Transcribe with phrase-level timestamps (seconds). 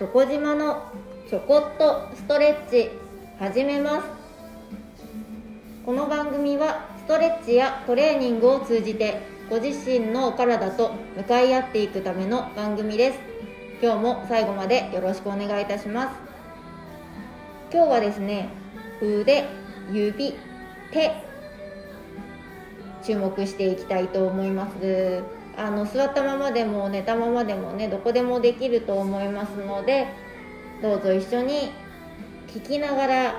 [0.00, 0.82] チョコ島の
[1.28, 2.88] ちょこっとストレッチ
[3.38, 4.06] 始めます。
[5.84, 13.18] この番組はストレッチやトレーニングを通じてご自身のお体と向かい合っていくための番組です。
[13.82, 16.16] 今日も最後までよろしくお願いいたします。
[17.70, 18.48] 今日はですね
[19.02, 19.44] 腕
[19.92, 20.34] 指
[20.92, 21.12] 手
[23.04, 25.39] 注目していきたいと思います。
[25.60, 30.06] あの座ったままでも寝たままでもねどこでもできると思いますので
[30.80, 31.70] どうぞ一緒に
[32.48, 33.34] 聞きながら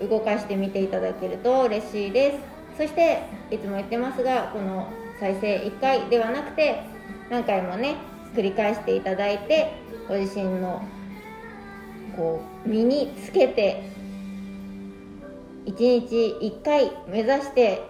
[0.00, 2.38] 動かしてみていただけると嬉しいです。
[2.76, 4.88] そしていつも言ってますがこの
[5.18, 6.82] 再生1回ではなくて
[7.30, 7.96] 何回もね
[8.34, 9.72] 繰り返していただいて
[10.08, 10.82] ご自身の
[12.16, 13.88] こう身につけて
[15.66, 17.82] 1日1回目指して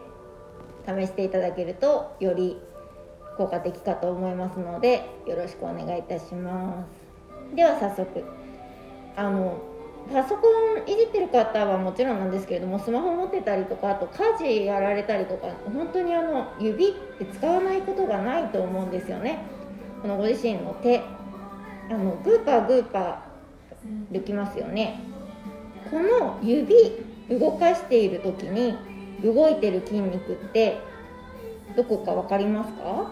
[0.87, 2.59] 試していただけるとより
[3.37, 6.87] 効果的かと思いますのでよろしくお願いいたしま
[7.53, 7.57] す。
[7.57, 8.25] では早速。
[9.17, 9.59] あの
[10.13, 10.43] パソコ
[10.87, 19.39] ンいじってる方はもちろんなんですけれどもスマホ持ってたりとかあと家事やられたりとか本当にあの指って使わないことがないと思うんですよね。
[20.03, 21.01] このご自身の手。
[21.91, 25.01] あのグーパーグーパーできますよね。
[25.91, 26.75] この指
[27.31, 28.75] 動かしている時に
[29.23, 30.79] 動いてる筋肉って
[31.77, 33.11] どこか分かりますか？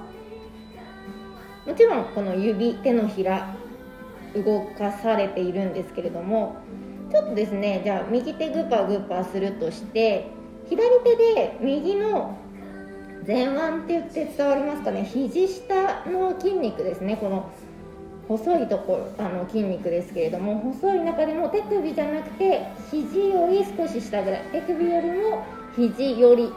[1.67, 3.55] もちろんこの指手のひら
[4.35, 6.57] 動かされているんですけれども
[7.11, 10.31] ちょっとですねじゃあ右手グーパーグーパーするとして
[10.69, 12.39] 左手で右の
[13.27, 15.05] 前腕って言って伝わりますかね。
[15.05, 17.17] 肘下の筋肉ですね。
[17.17, 17.49] この
[18.27, 25.45] 細いところあの筋肉ですけれども細い中でも手首じゃなくて肘より少し下ぐらい手首よりも
[25.77, 26.51] 肘より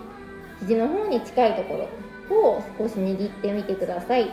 [0.62, 1.88] 肘の方に近いとこ
[2.30, 4.30] ろを少し握ってみてください。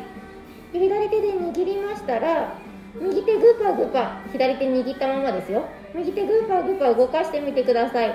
[0.72, 2.54] 左手で握りましたら
[3.00, 5.64] 右手グーパーグーパー左手握ったままですよ。
[5.94, 8.14] 右手グーパーグーパー動かしてみてください。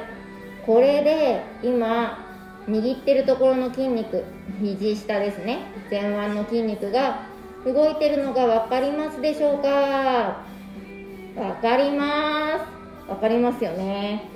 [0.65, 2.25] これで今
[2.67, 4.23] 握ってるところの筋肉
[4.61, 5.59] 肘下ですね。
[5.89, 7.27] 前腕の筋肉が
[7.65, 10.43] 動いてるのが分かりますでしょうか？
[11.35, 13.07] 分かります。
[13.07, 14.29] 分かりますよね。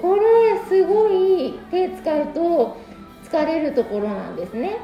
[0.00, 0.22] これ
[0.68, 2.76] すごい手使うと
[3.24, 4.78] 疲れるところなんですね。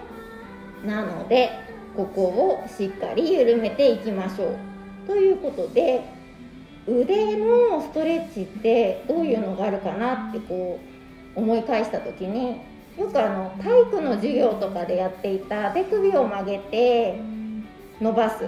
[0.85, 1.51] なので
[1.99, 4.57] ここをしっかり緩めていきましょう。
[5.09, 6.05] ということで
[6.87, 10.79] 腕のストレッチってどういうのがあるかなってこ
[11.35, 12.61] う思い返した時に
[12.97, 17.21] よくあの体育の授業とかでやっていた手首を曲げて
[18.01, 18.45] 伸ばす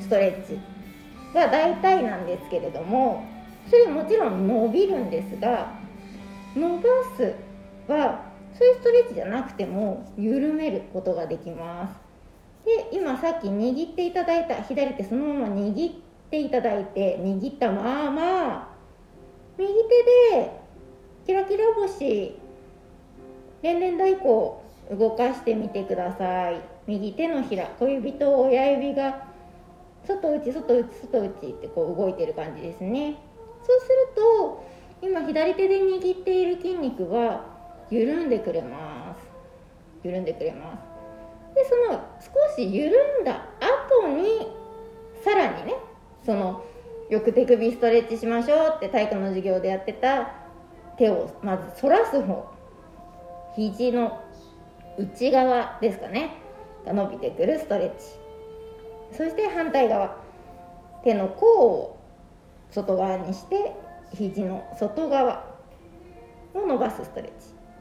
[0.00, 0.58] ストレッチ
[1.34, 3.24] が大体なんですけれども
[3.70, 5.72] それもちろん伸びるんですが
[6.54, 6.82] 伸ば
[7.16, 7.34] す
[7.90, 8.26] は
[8.58, 12.07] そういうストレッチじゃなくても緩めることができます。
[12.64, 15.94] で今さっき握っていただいた左手そのまま握っ
[16.30, 18.74] ていただいて握ったまま
[19.56, 19.68] 右
[20.32, 20.52] 手で
[21.26, 22.36] キラキラ星
[23.62, 26.60] 連々太鼓動かしてみてください。
[26.86, 29.26] 右手のひら小指と親指が
[30.06, 33.16] 外内外内外内ってこう動いてる感じですね。
[33.62, 34.64] そうすると
[35.02, 37.44] 今左手で握っている筋肉は
[37.90, 39.28] 緩んでくれます。
[40.02, 40.87] 緩んでくれます。
[41.54, 44.48] でその少し緩んだ後に
[45.24, 45.74] さらにね
[46.24, 46.64] その
[47.08, 50.34] よく手首ストレッチしましょうって体育の授業でやってた
[50.98, 52.52] 手をまず反らす方
[53.56, 54.22] 肘の
[54.98, 56.36] 内側ですかね
[56.84, 57.96] が伸びてくるストレッチ。
[59.16, 60.16] そして反対側
[61.02, 61.98] 手の甲を
[62.70, 63.72] 外側にして
[64.14, 65.44] 肘の外側
[66.52, 67.32] を伸ばすストレッチ。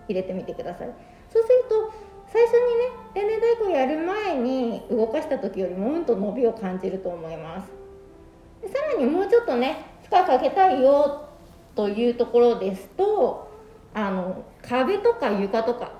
[0.07, 0.88] 入れてみてください。
[1.29, 7.71] そうすると最初にね天然太鼓やる前に動かした時よりもうんと伸びを感じると思います。
[8.61, 11.29] でさらにもうちょっとね負荷かけたいよ
[11.75, 13.51] というところですと
[13.93, 15.91] あの壁とか床とか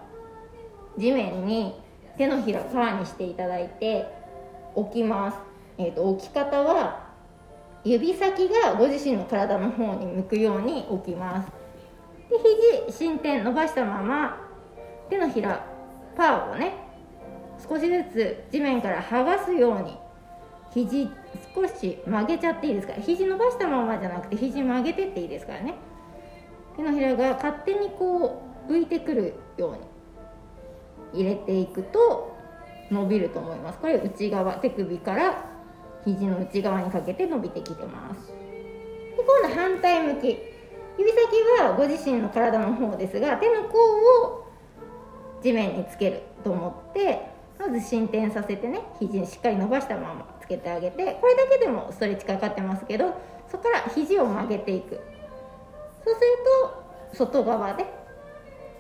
[0.98, 1.80] 地面に
[2.18, 4.08] 手のひらパーにしていただいて
[4.76, 5.38] 置きます、
[5.78, 7.08] えーと、と置き方は
[7.84, 11.52] 指先がご自身の体の方に向くように置きます。
[12.30, 12.38] で
[12.90, 14.42] 肘伸展伸ばしたまま
[15.10, 15.77] 手のひら
[16.18, 16.74] パーをね
[17.58, 19.98] 少しずつ地面から剥がすように。
[20.74, 21.10] 肘
[21.56, 23.00] 少し曲げちゃっていいですから。
[23.02, 25.76] 肘伸ばしたままじゃなくて肘曲げてっていいですからね。
[26.76, 32.36] 手のひらが勝手にこう浮いてくるように入れていくと
[32.92, 33.80] 伸びると思います。
[33.80, 35.46] これ内側手首から
[36.06, 38.28] 肘の内側にかけて伸びてきてます。
[38.28, 38.34] で
[39.18, 40.38] 今度反対向き。
[41.00, 41.18] 指先
[41.64, 43.78] はご自身の体の方ですが手の甲
[44.26, 44.47] を
[45.42, 47.22] 地面につけると思って
[47.60, 53.14] まず進展させてね肘にしっかり伸ばしたままつけてあげてこれだけでもストレッチかかってますけど
[53.50, 55.00] そこから肘を曲げていく。
[56.04, 56.28] そうする
[57.12, 57.86] と外側で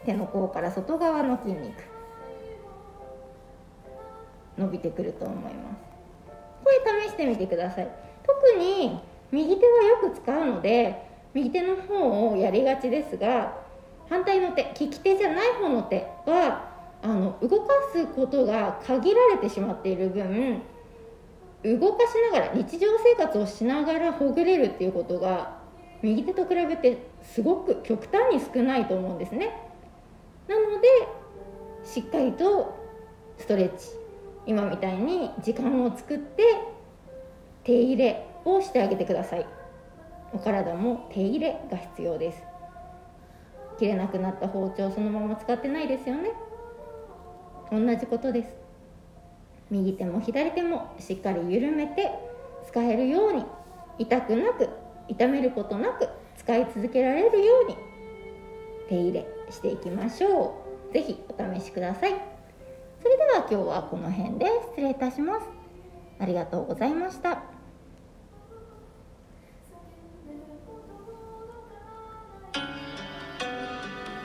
[0.05, 1.83] 手の甲から外側の筋肉
[4.57, 5.77] 伸びてくると思います。
[6.63, 7.87] これ試してみてください。
[8.25, 8.99] 特に
[9.31, 13.57] 右手はよく使うので右手の方をやりがちですが
[14.09, 16.69] 反対の手利き手じゃない方の手は
[17.01, 20.61] あの動かすことが限られてしまっている分
[21.63, 25.57] 動かしながら日常生活をしながらほぐれるっていうことが
[26.01, 29.55] 右手と比べてすごく極端に少ないと思うんですね。
[30.47, 30.87] なので
[31.83, 32.77] しっかりと
[33.37, 33.87] ストレッチ
[34.45, 36.43] 今みたいに時間を作って
[37.63, 39.45] 手入れをしてあげてください。
[40.33, 42.46] お体も手入れが必要です。
[43.77, 46.31] 切れなくなった包丁そのまま使ってないですよね。
[47.71, 48.49] 同じことです。
[49.69, 52.11] 右手も左手もしっかり緩めて
[52.67, 53.45] 使えるように
[53.99, 54.69] 痛くなく
[55.07, 56.07] 痛めることなく
[56.37, 57.75] 使い続けられるように
[58.87, 60.93] 手入れしていきましょう。
[60.93, 62.15] 是非お試しください。
[63.01, 64.45] それでは今日はこの辺で
[64.75, 65.45] 失礼いたします。
[66.19, 67.56] ありがとうございました。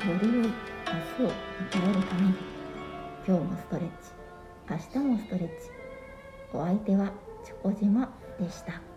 [0.09, 2.35] より良い明日を迎えるために
[3.25, 4.11] 今日もストレッチ
[4.69, 5.71] 明日もストレッチ。
[6.53, 7.13] お相手は
[7.45, 8.92] チョコ島でした。